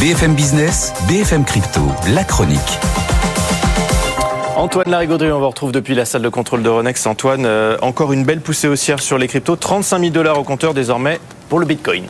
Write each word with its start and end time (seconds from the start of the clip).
BFM 0.00 0.34
Business, 0.34 0.92
BFM 1.08 1.46
Crypto, 1.46 1.80
la 2.12 2.22
chronique. 2.22 2.60
Antoine 4.54 4.90
Larigauderie, 4.90 5.32
on 5.32 5.38
vous 5.38 5.48
retrouve 5.48 5.72
depuis 5.72 5.94
la 5.94 6.04
salle 6.04 6.20
de 6.20 6.28
contrôle 6.28 6.62
de 6.62 6.68
Ronex. 6.68 7.06
Antoine, 7.06 7.46
euh, 7.46 7.78
encore 7.80 8.12
une 8.12 8.22
belle 8.22 8.42
poussée 8.42 8.68
haussière 8.68 9.00
sur 9.00 9.16
les 9.16 9.26
cryptos. 9.26 9.56
35 9.56 9.98
000 9.98 10.10
dollars 10.10 10.38
au 10.38 10.44
compteur 10.44 10.74
désormais 10.74 11.18
pour 11.48 11.60
le 11.60 11.64
Bitcoin. 11.64 12.04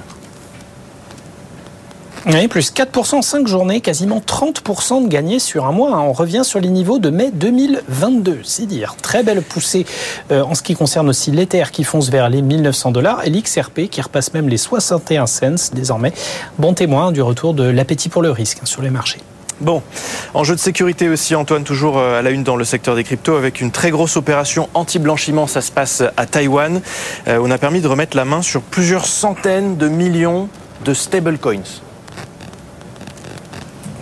Oui, 2.28 2.48
plus 2.48 2.72
4% 2.72 3.14
en 3.14 3.22
5 3.22 3.46
journées, 3.46 3.80
quasiment 3.80 4.18
30% 4.18 5.04
de 5.04 5.08
gagnés 5.08 5.38
sur 5.38 5.64
un 5.64 5.70
mois. 5.70 5.96
On 5.96 6.12
revient 6.12 6.42
sur 6.42 6.58
les 6.58 6.70
niveaux 6.70 6.98
de 6.98 7.08
mai 7.08 7.30
2022, 7.32 8.40
c'est 8.42 8.66
dire. 8.66 8.96
Très 9.00 9.22
belle 9.22 9.42
poussée 9.42 9.86
euh, 10.32 10.42
en 10.42 10.56
ce 10.56 10.62
qui 10.62 10.74
concerne 10.74 11.08
aussi 11.08 11.30
l'Ether 11.30 11.66
qui 11.70 11.84
fonce 11.84 12.10
vers 12.10 12.28
les 12.28 12.42
1900 12.42 12.90
dollars 12.90 13.24
et 13.24 13.30
l'XRP 13.30 13.88
qui 13.88 14.00
repasse 14.00 14.34
même 14.34 14.48
les 14.48 14.56
61 14.56 15.28
cents 15.28 15.70
désormais. 15.72 16.12
Bon 16.58 16.74
témoin 16.74 17.12
du 17.12 17.22
retour 17.22 17.54
de 17.54 17.62
l'appétit 17.62 18.08
pour 18.08 18.22
le 18.22 18.32
risque 18.32 18.58
hein, 18.60 18.66
sur 18.66 18.82
les 18.82 18.90
marchés. 18.90 19.20
Bon, 19.60 19.80
enjeu 20.34 20.56
de 20.56 20.60
sécurité 20.60 21.08
aussi, 21.08 21.36
Antoine, 21.36 21.62
toujours 21.62 21.96
euh, 21.96 22.18
à 22.18 22.22
la 22.22 22.30
une 22.30 22.42
dans 22.42 22.56
le 22.56 22.64
secteur 22.64 22.96
des 22.96 23.04
cryptos, 23.04 23.36
avec 23.36 23.60
une 23.60 23.70
très 23.70 23.92
grosse 23.92 24.16
opération 24.16 24.68
anti-blanchiment. 24.74 25.46
Ça 25.46 25.60
se 25.60 25.70
passe 25.70 26.02
à 26.16 26.26
Taïwan. 26.26 26.80
Euh, 27.28 27.38
on 27.40 27.52
a 27.52 27.58
permis 27.58 27.80
de 27.80 27.86
remettre 27.86 28.16
la 28.16 28.24
main 28.24 28.42
sur 28.42 28.62
plusieurs 28.62 29.06
centaines 29.06 29.76
de 29.76 29.86
millions 29.86 30.48
de 30.84 30.92
stablecoins. 30.92 31.85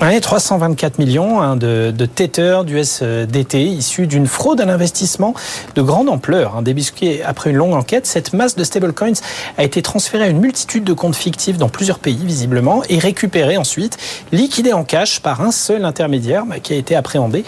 Oui, 0.03 0.21
324 0.21 0.99
millions 0.99 1.41
hein, 1.41 1.57
de, 1.57 1.95
de 1.97 2.05
Tether 2.05 2.59
d'USDT 2.67 3.63
issus 3.63 4.09
d'une 4.09 4.27
fraude 4.27 4.61
à 4.61 4.65
l'investissement 4.65 5.35
de 5.77 5.83
grande 5.83 6.09
ampleur. 6.09 6.57
Hein, 6.57 6.63
débusquée 6.63 7.23
après 7.23 7.51
une 7.51 7.57
longue 7.57 7.75
enquête, 7.75 8.05
cette 8.05 8.33
masse 8.33 8.57
de 8.57 8.65
stablecoins 8.65 9.13
a 9.57 9.63
été 9.63 9.83
transférée 9.83 10.25
à 10.25 10.29
une 10.29 10.41
multitude 10.41 10.83
de 10.83 10.93
comptes 10.93 11.15
fictifs 11.15 11.59
dans 11.59 11.69
plusieurs 11.69 12.01
pays, 12.01 12.19
visiblement, 12.21 12.83
et 12.89 12.99
récupérée 12.99 13.57
ensuite, 13.57 13.97
liquidée 14.33 14.73
en 14.73 14.83
cash 14.83 15.21
par 15.21 15.43
un 15.43 15.53
seul 15.53 15.85
intermédiaire 15.85 16.45
bah, 16.45 16.59
qui 16.59 16.73
a 16.73 16.77
été 16.77 16.97
appréhendé. 16.97 17.45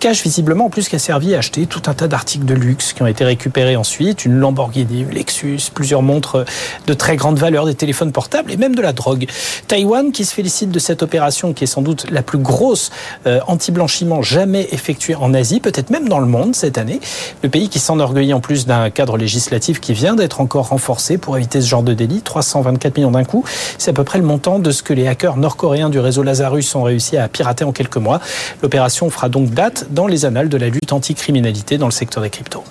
Cash, 0.00 0.22
visiblement, 0.22 0.66
en 0.66 0.70
plus, 0.70 0.88
qui 0.88 0.96
a 0.96 0.98
servi 0.98 1.34
à 1.34 1.38
acheter 1.38 1.66
tout 1.66 1.82
un 1.86 1.92
tas 1.94 2.08
d'articles 2.08 2.46
de 2.46 2.54
luxe 2.54 2.94
qui 2.94 3.02
ont 3.02 3.08
été 3.08 3.24
récupérés 3.24 3.76
ensuite, 3.76 4.24
une 4.24 4.38
Lamborghini, 4.38 5.02
une 5.02 5.10
Lexus, 5.10 5.70
plusieurs 5.74 6.02
montres 6.02 6.46
de 6.86 6.94
très 6.94 7.16
grande 7.16 7.38
valeur, 7.38 7.66
des 7.66 7.74
téléphones 7.74 8.10
portables 8.10 8.50
et 8.50 8.56
même 8.56 8.74
de 8.74 8.82
la 8.82 8.94
drogue. 8.94 9.26
Taïwan, 9.68 10.12
qui 10.12 10.24
se 10.24 10.34
félicite 10.34 10.70
de 10.70 10.78
cette 10.78 11.02
opération 11.02 11.52
qui 11.52 11.64
est 11.64 11.66
sans 11.66 11.82
la 12.10 12.22
plus 12.22 12.38
grosse 12.38 12.90
euh, 13.26 13.40
anti-blanchiment 13.46 14.22
jamais 14.22 14.68
effectuée 14.72 15.14
en 15.14 15.34
Asie, 15.34 15.60
peut-être 15.60 15.90
même 15.90 16.08
dans 16.08 16.18
le 16.18 16.26
monde 16.26 16.54
cette 16.54 16.78
année. 16.78 17.00
Le 17.42 17.48
pays 17.48 17.68
qui 17.68 17.78
s'enorgueillit 17.78 18.34
en 18.34 18.40
plus 18.40 18.66
d'un 18.66 18.90
cadre 18.90 19.16
législatif 19.16 19.80
qui 19.80 19.92
vient 19.92 20.14
d'être 20.14 20.40
encore 20.40 20.68
renforcé 20.68 21.18
pour 21.18 21.36
éviter 21.36 21.60
ce 21.60 21.66
genre 21.66 21.82
de 21.82 21.94
délit, 21.94 22.22
324 22.22 22.96
millions 22.96 23.10
d'un 23.10 23.24
coup. 23.24 23.44
C'est 23.78 23.90
à 23.90 23.94
peu 23.94 24.04
près 24.04 24.18
le 24.18 24.24
montant 24.24 24.58
de 24.58 24.70
ce 24.70 24.82
que 24.82 24.92
les 24.92 25.08
hackers 25.08 25.36
nord-coréens 25.36 25.90
du 25.90 25.98
réseau 25.98 26.22
Lazarus 26.22 26.74
ont 26.74 26.82
réussi 26.82 27.16
à 27.16 27.28
pirater 27.28 27.64
en 27.64 27.72
quelques 27.72 27.96
mois. 27.96 28.20
L'opération 28.62 29.10
fera 29.10 29.28
donc 29.28 29.50
date 29.50 29.86
dans 29.90 30.06
les 30.06 30.24
annales 30.24 30.48
de 30.48 30.56
la 30.56 30.68
lutte 30.68 30.92
anti-criminalité 30.92 31.78
dans 31.78 31.86
le 31.86 31.92
secteur 31.92 32.22
des 32.22 32.30
cryptos. 32.30 32.64